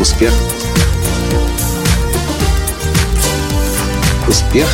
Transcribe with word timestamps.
Успех. 0.00 0.32
Успех. 4.26 4.66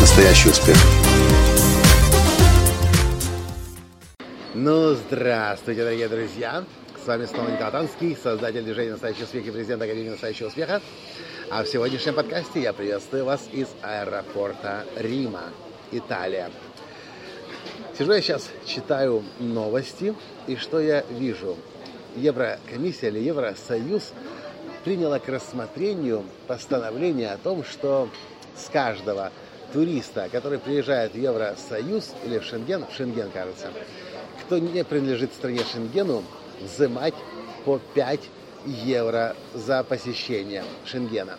Настоящий 0.00 0.50
успех. 0.50 0.76
Ну, 4.54 4.94
здравствуйте, 4.94 5.82
дорогие 5.82 6.06
друзья! 6.08 6.64
С 7.02 7.08
вами 7.08 7.26
снова 7.26 7.50
Николай 7.50 7.72
Танский, 7.72 8.16
создатель 8.22 8.62
движения 8.62 8.92
«Настоящий 8.92 9.24
успех» 9.24 9.46
и 9.48 9.50
президент 9.50 9.82
Академии 9.82 10.10
«Настоящего 10.10 10.46
успеха». 10.46 10.80
А 11.50 11.64
в 11.64 11.66
сегодняшнем 11.66 12.14
подкасте 12.14 12.62
я 12.62 12.72
приветствую 12.72 13.24
вас 13.24 13.48
из 13.52 13.66
аэропорта 13.82 14.84
Рима, 14.94 15.42
Италия. 15.90 16.52
Сижу 17.96 18.12
я 18.12 18.20
сейчас, 18.20 18.50
читаю 18.66 19.24
новости, 19.38 20.14
и 20.46 20.56
что 20.56 20.80
я 20.80 21.02
вижу? 21.08 21.56
Еврокомиссия 22.14 23.08
или 23.08 23.20
Евросоюз 23.20 24.12
приняла 24.84 25.18
к 25.18 25.26
рассмотрению 25.28 26.24
постановление 26.46 27.32
о 27.32 27.38
том, 27.38 27.64
что 27.64 28.10
с 28.54 28.68
каждого 28.68 29.32
туриста, 29.72 30.28
который 30.30 30.58
приезжает 30.58 31.12
в 31.12 31.18
Евросоюз 31.18 32.12
или 32.26 32.38
в 32.38 32.44
Шенген, 32.44 32.84
в 32.84 32.94
Шенген, 32.94 33.30
кажется, 33.30 33.68
кто 34.42 34.58
не 34.58 34.84
принадлежит 34.84 35.32
стране 35.32 35.62
Шенгену, 35.64 36.22
взимать 36.60 37.14
по 37.64 37.80
5 37.94 38.20
евро 38.66 39.34
за 39.54 39.82
посещение 39.84 40.64
Шенгена. 40.84 41.38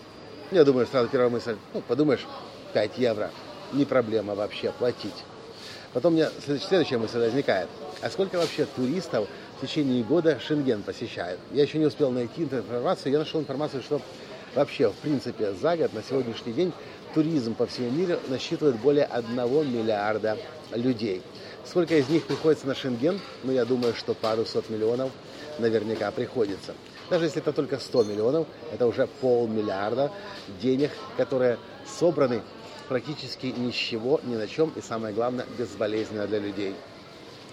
Я 0.49 0.63
думаю, 0.63 0.87
сразу 0.87 1.07
первая 1.07 1.29
мысль, 1.29 1.57
ну, 1.75 1.81
подумаешь, 1.81 2.25
5 2.73 2.97
евро, 2.97 3.29
не 3.73 3.85
проблема 3.85 4.33
вообще 4.33 4.71
платить. 4.71 5.13
Потом 5.97 6.13
у 6.13 6.17
меня 6.17 6.29
следующая 6.45 6.99
мысль 6.99 7.17
возникает. 7.17 7.67
А 8.03 8.11
сколько 8.11 8.35
вообще 8.35 8.67
туристов 8.67 9.27
в 9.57 9.65
течение 9.65 10.03
года 10.03 10.39
Шенген 10.39 10.83
посещает? 10.83 11.39
Я 11.51 11.63
еще 11.63 11.79
не 11.79 11.87
успел 11.87 12.11
найти 12.11 12.43
информацию. 12.43 13.13
Я 13.13 13.17
нашел 13.17 13.41
информацию, 13.41 13.81
что 13.81 13.99
вообще, 14.53 14.91
в 14.91 14.95
принципе, 14.97 15.53
за 15.53 15.75
год 15.75 15.93
на 15.93 16.03
сегодняшний 16.03 16.53
день 16.53 16.71
туризм 17.15 17.55
по 17.55 17.65
всему 17.65 17.89
миру 17.89 18.19
насчитывает 18.27 18.75
более 18.75 19.05
1 19.05 19.35
миллиарда 19.73 20.37
людей. 20.71 21.23
Сколько 21.65 21.97
из 21.97 22.07
них 22.09 22.27
приходится 22.27 22.67
на 22.67 22.75
Шенген? 22.75 23.19
Ну, 23.43 23.51
я 23.51 23.65
думаю, 23.65 23.95
что 23.95 24.13
пару 24.13 24.45
сот 24.45 24.69
миллионов 24.69 25.09
наверняка 25.57 26.11
приходится. 26.11 26.75
Даже 27.09 27.25
если 27.25 27.41
это 27.41 27.53
только 27.53 27.79
100 27.79 28.03
миллионов, 28.03 28.45
это 28.71 28.85
уже 28.85 29.07
полмиллиарда 29.19 30.11
денег, 30.61 30.91
которые 31.17 31.57
собраны 31.87 32.43
практически 32.87 33.47
ни 33.47 33.71
с 33.71 33.75
чего, 33.75 34.19
ни 34.23 34.35
на 34.35 34.47
чем, 34.47 34.71
и 34.75 34.81
самое 34.81 35.13
главное, 35.13 35.45
безболезненно 35.57 36.27
для 36.27 36.39
людей. 36.39 36.75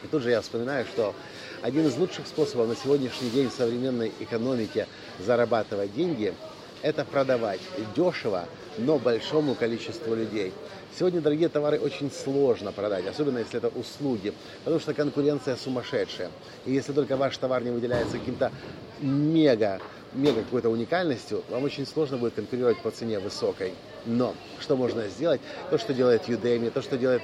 И 0.02 0.06
тут 0.06 0.22
же 0.22 0.30
я 0.30 0.40
вспоминаю, 0.40 0.84
что 0.86 1.14
один 1.62 1.86
из 1.86 1.96
лучших 1.96 2.26
способов 2.26 2.68
на 2.68 2.76
сегодняшний 2.76 3.30
день 3.30 3.48
в 3.48 3.52
современной 3.52 4.12
экономике 4.20 4.86
зарабатывать 5.18 5.94
деньги– 5.94 6.34
это 6.82 7.06
продавать 7.06 7.60
дешево, 7.96 8.44
но 8.76 8.98
большому 8.98 9.54
количеству 9.54 10.14
людей. 10.14 10.52
Сегодня 10.98 11.22
дорогие 11.22 11.48
товары 11.48 11.80
очень 11.80 12.12
сложно 12.12 12.72
продать, 12.72 13.06
особенно 13.06 13.38
если 13.38 13.56
это 13.56 13.68
услуги, 13.68 14.34
потому 14.64 14.80
что 14.80 14.92
конкуренция 14.92 15.56
сумасшедшая. 15.56 16.30
И 16.66 16.72
если 16.72 16.92
только 16.92 17.16
ваш 17.16 17.38
товар 17.38 17.64
не 17.64 17.70
выделяется 17.70 18.18
каким-то 18.18 18.52
мега 19.00 19.80
мега 20.14 20.42
какой-то 20.42 20.68
уникальностью, 20.70 21.42
вам 21.50 21.64
очень 21.64 21.86
сложно 21.86 22.16
будет 22.16 22.34
конкурировать 22.34 22.78
по 22.78 22.90
цене 22.90 23.18
высокой. 23.18 23.74
Но 24.06 24.34
что 24.60 24.76
можно 24.76 25.08
сделать? 25.08 25.40
То, 25.70 25.78
что 25.78 25.92
делает 25.94 26.28
Udemy, 26.28 26.70
то, 26.70 26.82
что 26.82 26.96
делает 26.96 27.22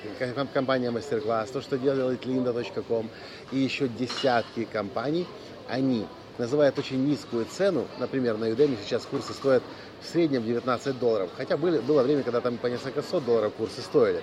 компания 0.53 0.91
MasterClass, 0.91 1.53
то, 1.53 1.61
что 1.61 1.79
делает 1.79 2.25
Linda.com 2.25 3.09
и 3.53 3.59
еще 3.59 3.89
десятки 3.89 4.65
компаний, 4.65 5.27
они 5.69 6.07
называют 6.39 6.79
очень 6.79 7.05
низкую 7.05 7.45
цену. 7.45 7.87
Например, 7.99 8.37
на 8.37 8.47
Udemy 8.47 8.79
сейчас 8.85 9.05
курсы 9.05 9.33
стоят 9.33 9.63
в 10.03 10.07
среднем 10.07 10.45
19 10.45 10.99
долларов. 10.99 11.31
Хотя 11.37 11.57
были, 11.57 11.79
было 11.79 12.03
время, 12.03 12.23
когда 12.23 12.41
там 12.41 12.57
по 12.57 12.67
несколько 12.67 13.03
сот 13.03 13.25
долларов 13.25 13.53
курсы 13.57 13.83
стоили. 13.83 14.23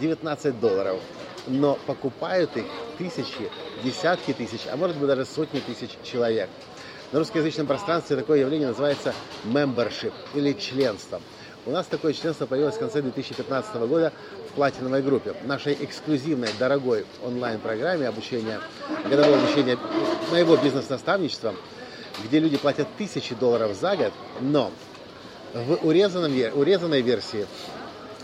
19 0.00 0.60
долларов. 0.60 1.00
Но 1.46 1.78
покупают 1.86 2.56
их 2.56 2.66
тысячи, 2.98 3.50
десятки 3.82 4.32
тысяч, 4.34 4.60
а 4.70 4.76
может 4.76 4.98
быть 4.98 5.08
даже 5.08 5.24
сотни 5.24 5.60
тысяч 5.60 5.90
человек. 6.02 6.50
На 7.12 7.18
русскоязычном 7.18 7.66
пространстве 7.66 8.16
такое 8.16 8.38
явление 8.38 8.68
называется 8.68 9.16
membership 9.44 10.12
или 10.32 10.52
членство. 10.52 11.20
У 11.66 11.72
нас 11.72 11.86
такое 11.86 12.12
членство 12.12 12.46
появилось 12.46 12.76
в 12.76 12.78
конце 12.78 13.02
2015 13.02 13.74
года 13.88 14.12
в 14.48 14.54
платиновой 14.54 15.02
группе, 15.02 15.34
нашей 15.44 15.74
эксклюзивной, 15.74 16.52
дорогой 16.52 17.04
онлайн-программе 17.24 18.06
обучения, 18.06 18.60
годового 19.08 19.38
обучения 19.38 19.76
моего 20.30 20.56
бизнес-наставничества, 20.56 21.56
где 22.24 22.38
люди 22.38 22.58
платят 22.58 22.86
тысячи 22.96 23.34
долларов 23.34 23.74
за 23.74 23.96
год, 23.96 24.12
но 24.40 24.70
в 25.52 25.84
урезанном, 25.84 26.32
урезанной 26.54 27.02
версии 27.02 27.44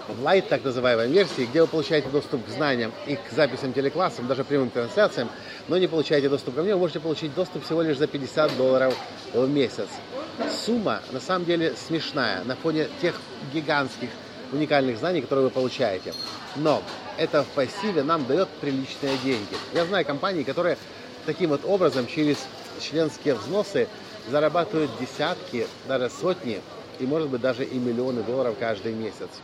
в 0.06 0.20
Light, 0.20 0.42
так 0.48 0.62
называемой 0.64 1.08
версии, 1.08 1.46
где 1.46 1.62
вы 1.62 1.68
получаете 1.68 2.10
доступ 2.10 2.44
к 2.44 2.48
знаниям 2.48 2.94
и 3.04 3.16
к 3.16 3.30
записям 3.30 3.72
телеклассам, 3.72 4.26
даже 4.26 4.44
прямым 4.44 4.70
трансляциям, 4.70 5.30
но 5.66 5.78
не 5.78 5.88
получаете 5.88 6.28
доступ 6.28 6.54
ко 6.54 6.62
мне, 6.62 6.74
вы 6.74 6.80
можете 6.80 7.00
получить 7.00 7.34
доступ 7.34 7.64
всего 7.64 7.82
лишь 7.82 7.98
за 7.98 8.06
50 8.06 8.56
долларов 8.56 8.98
в 9.32 9.48
месяц. 9.48 10.02
Сумма 10.44 11.04
на 11.08 11.20
самом 11.20 11.44
деле 11.44 11.74
смешная 11.76 12.44
на 12.44 12.56
фоне 12.56 12.90
тех 12.90 13.22
гигантских 13.40 14.18
уникальных 14.50 14.96
знаний, 14.98 15.20
которые 15.22 15.46
вы 15.46 15.50
получаете. 15.50 16.14
Но 16.54 16.88
это 17.16 17.44
в 17.44 17.52
пассиве 17.52 18.02
нам 18.04 18.26
дает 18.26 18.58
приличные 18.60 19.18
деньги. 19.18 19.64
Я 19.70 19.86
знаю 19.86 20.06
компании, 20.06 20.44
которые 20.44 20.78
таким 21.24 21.50
вот 21.50 21.64
образом 21.64 22.06
через 22.06 22.50
членские 22.78 23.34
взносы 23.34 23.90
зарабатывают 24.24 24.94
десятки, 24.94 25.70
даже 25.82 26.10
сотни 26.10 26.64
и, 26.98 27.06
может 27.06 27.28
быть, 27.30 27.40
даже 27.40 27.64
и 27.64 27.78
миллионы 27.78 28.22
долларов 28.22 28.56
каждый 28.56 28.94
месяц. 28.94 29.42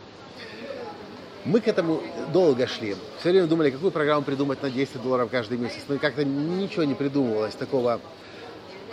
Мы 1.45 1.61
к 1.61 1.67
этому 1.67 2.01
долго 2.33 2.69
шли. 2.69 2.95
Все 3.19 3.31
время 3.31 3.49
думали, 3.49 3.71
какую 3.71 3.91
программу 3.91 4.23
придумать 4.23 4.63
на 4.63 4.71
10 4.71 5.03
долларов 5.03 5.29
каждый 5.29 5.59
месяц. 5.59 5.81
Но 5.89 5.99
как-то 5.99 6.25
ничего 6.25 6.85
не 6.85 6.95
придумывалось 6.95 7.55
такого. 7.57 8.01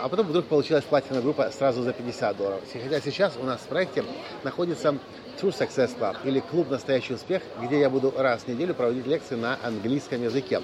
А 0.00 0.08
потом 0.08 0.26
вдруг 0.26 0.46
получилась 0.46 0.82
платиновая 0.82 1.22
группа 1.22 1.50
сразу 1.52 1.82
за 1.82 1.92
50 1.92 2.36
долларов. 2.36 2.60
Хотя 2.72 3.00
сейчас 3.00 3.34
у 3.40 3.44
нас 3.44 3.60
в 3.60 3.66
проекте 3.66 4.04
находится 4.42 4.96
True 5.40 5.56
Success 5.56 5.96
Club 5.96 6.16
или 6.24 6.40
клуб 6.40 6.70
«Настоящий 6.70 7.14
успех», 7.14 7.42
где 7.62 7.78
я 7.78 7.88
буду 7.88 8.12
раз 8.16 8.42
в 8.42 8.48
неделю 8.48 8.74
проводить 8.74 9.06
лекции 9.06 9.36
на 9.36 9.56
английском 9.62 10.20
языке. 10.20 10.60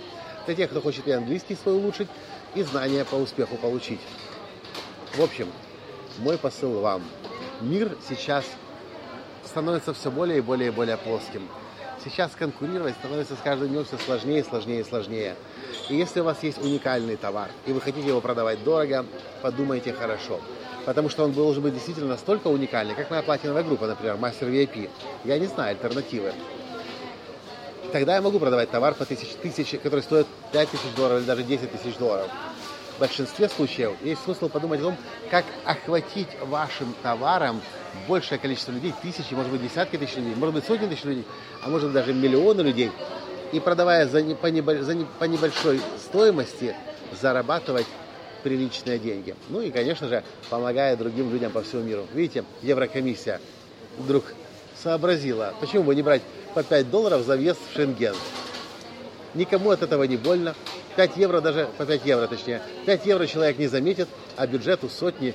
Для 0.47 0.57
тех, 0.57 0.71
кто 0.71 0.81
хочет 0.81 1.07
и 1.07 1.13
английский 1.13 1.55
свой 1.55 1.77
улучшить, 1.77 2.09
и 2.57 2.63
знания 2.63 3.05
по 3.05 3.15
успеху 3.15 3.57
получить. 3.57 4.01
В 5.15 5.23
общем, 5.23 5.49
мой 6.19 6.37
посыл 6.37 6.81
вам. 6.81 7.03
Мир 7.61 7.97
сейчас 8.09 8.45
становится 9.45 9.95
все 9.95 10.11
более 10.11 10.39
и 10.39 10.41
более 10.41 10.69
и 10.69 10.73
более 10.73 10.97
плоским 10.97 11.49
сейчас 12.07 12.33
конкурировать 12.37 12.95
становится 12.95 13.35
с 13.35 13.41
каждым 13.43 13.69
днем 13.69 13.85
все 13.85 13.99
сложнее, 13.99 14.45
сложнее 14.45 14.85
сложнее. 14.85 15.35
И 15.89 15.97
если 15.97 16.21
у 16.21 16.25
вас 16.25 16.43
есть 16.43 16.59
уникальный 16.63 17.17
товар, 17.17 17.51
и 17.67 17.73
вы 17.73 17.81
хотите 17.81 18.07
его 18.07 18.21
продавать 18.21 18.63
дорого, 18.63 19.05
подумайте 19.43 19.93
хорошо. 19.93 20.41
Потому 20.85 21.09
что 21.09 21.25
он 21.25 21.33
должен 21.33 21.63
быть 21.63 21.75
действительно 21.75 22.09
настолько 22.09 22.47
уникальный, 22.47 22.95
как 22.95 23.11
моя 23.11 23.23
платиновая 23.23 23.65
группа, 23.65 23.87
например, 23.87 24.17
мастер 24.19 24.49
VIP. 24.49 24.89
Я 25.25 25.39
не 25.39 25.47
знаю 25.47 25.71
альтернативы. 25.71 26.33
Тогда 27.93 28.17
я 28.17 28.23
могу 28.23 28.39
продавать 28.39 28.71
товар 28.71 28.95
по 28.95 29.05
тысяч, 29.05 29.29
тысяч, 29.43 29.79
который 29.81 30.03
стоит 30.03 30.27
5 30.53 30.71
тысяч 30.71 30.95
долларов 30.97 31.19
или 31.19 31.27
даже 31.27 31.43
10 31.43 31.73
тысяч 31.73 31.97
долларов. 31.97 32.29
В 32.97 33.01
большинстве 33.01 33.49
случаев 33.51 33.93
есть 34.03 34.23
смысл 34.25 34.49
подумать 34.49 34.81
о 34.81 34.85
том, 34.85 34.97
как 35.31 35.45
охватить 35.67 36.29
вашим 36.41 36.95
товаром 37.03 37.61
большее 38.09 38.39
количество 38.39 38.73
людей, 38.73 38.95
тысячи, 39.03 39.35
может 39.35 39.53
быть, 39.53 39.63
десятки 39.63 39.97
тысяч 39.99 40.17
людей, 40.17 40.35
может 40.35 40.55
быть, 40.55 40.65
сотни 40.65 40.87
тысяч 40.87 41.05
людей, 41.05 41.25
а 41.63 41.69
может 41.69 41.89
быть, 41.89 41.95
даже 41.95 42.15
миллионы 42.15 42.63
людей, 42.63 42.91
и 43.53 43.61
продавая 43.61 44.07
за, 44.07 44.23
не, 44.23 44.35
по, 44.35 44.47
небо, 44.47 44.83
за 44.83 44.95
не, 44.95 45.07
по 45.19 45.25
небольшой 45.25 45.81
стоимости, 45.99 46.75
зарабатывать 47.21 47.87
приличные 48.43 48.99
деньги. 48.99 49.35
Ну 49.51 49.61
и, 49.61 49.71
конечно 49.71 50.09
же, 50.09 50.25
помогая 50.49 50.97
другим 50.97 51.31
людям 51.31 51.53
по 51.53 51.63
всему 51.63 51.83
миру. 51.83 52.07
Видите, 52.15 52.45
Еврокомиссия 52.63 53.41
вдруг 53.99 54.25
сообразила, 54.83 55.55
почему 55.61 55.85
бы 55.85 55.95
не 55.95 56.03
брать 56.03 56.23
по 56.55 56.63
5 56.63 56.91
долларов 56.91 57.27
за 57.27 57.37
въезд 57.37 57.61
в 57.71 57.75
Шенген. 57.75 58.15
Никому 59.37 59.71
от 59.71 59.83
этого 59.83 60.05
не 60.05 60.17
больно. 60.17 60.55
5 60.97 61.17
евро, 61.19 61.41
даже 61.41 61.69
по 61.77 61.85
5 61.85 62.07
евро 62.07 62.27
точнее. 62.27 62.63
5 62.87 63.07
евро 63.07 63.27
человек 63.27 63.59
не 63.59 63.67
заметит, 63.67 64.09
а 64.37 64.47
бюджету 64.47 64.89
сотни 64.89 65.35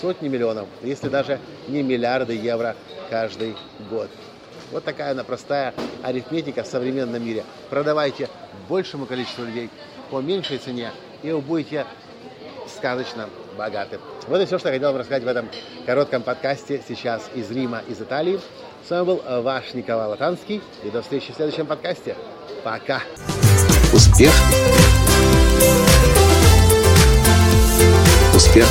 сотни 0.00 0.28
миллионов, 0.28 0.66
если 0.82 1.08
даже 1.08 1.38
не 1.68 1.82
миллиарды 1.82 2.34
евро 2.34 2.74
каждый 3.10 3.54
год. 3.90 4.10
Вот 4.72 4.84
такая 4.84 5.12
она 5.12 5.24
простая 5.24 5.74
арифметика 6.02 6.62
в 6.62 6.66
современном 6.66 7.24
мире. 7.24 7.44
Продавайте 7.70 8.28
большему 8.68 9.06
количеству 9.06 9.44
людей 9.44 9.70
по 10.10 10.20
меньшей 10.20 10.58
цене, 10.58 10.90
и 11.22 11.30
вы 11.30 11.40
будете 11.40 11.86
сказочно 12.66 13.28
богаты. 13.56 14.00
Вот 14.26 14.40
и 14.40 14.46
все, 14.46 14.58
что 14.58 14.68
я 14.68 14.74
хотел 14.74 14.90
вам 14.90 15.00
рассказать 15.00 15.22
в 15.22 15.28
этом 15.28 15.48
коротком 15.86 16.22
подкасте 16.22 16.82
сейчас 16.88 17.30
из 17.34 17.50
Рима, 17.50 17.82
из 17.88 18.00
Италии. 18.00 18.40
С 18.86 18.90
вами 18.90 19.04
был 19.04 19.22
ваш 19.40 19.72
Николай 19.72 20.06
Латанский. 20.08 20.60
И 20.82 20.90
до 20.90 21.00
встречи 21.00 21.32
в 21.32 21.36
следующем 21.36 21.64
подкасте. 21.64 22.16
Пока. 22.62 23.00
Успех. 23.94 24.30
Успех. 28.34 28.66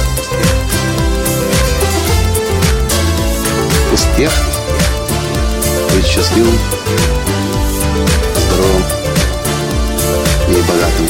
Успех. 3.91 4.31
Быть 5.95 6.05
счастливым, 6.05 6.59
здоровым 8.37 8.83
и 10.47 10.61
богатым. 10.61 11.07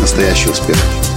Настоящий 0.00 0.50
успех. 0.50 0.76
Успех. 0.76 1.13